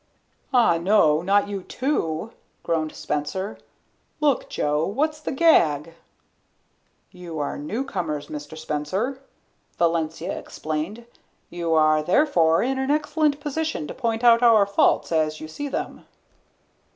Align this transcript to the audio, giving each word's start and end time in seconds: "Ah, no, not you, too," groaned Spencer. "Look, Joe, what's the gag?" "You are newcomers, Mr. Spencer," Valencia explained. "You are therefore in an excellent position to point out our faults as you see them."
"Ah, 0.51 0.79
no, 0.79 1.21
not 1.21 1.47
you, 1.47 1.61
too," 1.61 2.31
groaned 2.63 2.91
Spencer. 2.95 3.59
"Look, 4.19 4.49
Joe, 4.49 4.83
what's 4.83 5.19
the 5.19 5.31
gag?" 5.31 5.93
"You 7.11 7.37
are 7.37 7.55
newcomers, 7.55 8.25
Mr. 8.25 8.57
Spencer," 8.57 9.19
Valencia 9.77 10.35
explained. 10.39 11.05
"You 11.51 11.75
are 11.75 12.01
therefore 12.01 12.63
in 12.63 12.79
an 12.79 12.89
excellent 12.89 13.39
position 13.39 13.85
to 13.85 13.93
point 13.93 14.23
out 14.23 14.41
our 14.41 14.65
faults 14.65 15.11
as 15.11 15.39
you 15.39 15.47
see 15.47 15.67
them." 15.67 16.07